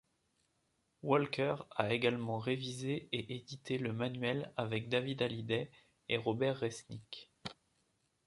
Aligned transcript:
Walker 1.03 1.57
a 1.75 1.93
également 1.93 2.39
révisé 2.39 3.07
et 3.11 3.35
édité 3.35 3.77
le 3.77 3.93
manuel 3.93 4.51
avec 4.57 4.89
David 4.89 5.21
Halliday 5.21 5.69
et 6.09 6.17
Robert 6.17 6.59
Resnick. 6.59 7.31